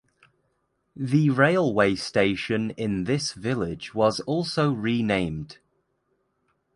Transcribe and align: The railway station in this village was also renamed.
The 0.95 1.29
railway 1.29 1.93
station 1.93 2.71
in 2.71 3.03
this 3.03 3.33
village 3.33 3.93
was 3.93 4.19
also 4.21 4.71
renamed. 4.73 5.59